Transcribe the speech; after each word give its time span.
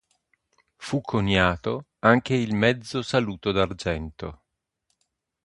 Fu 0.77 0.99
coniato 0.99 1.89
anche 1.99 2.33
il 2.33 2.55
mezzo 2.55 3.03
saluto 3.03 3.51
d'argento. 3.51 4.41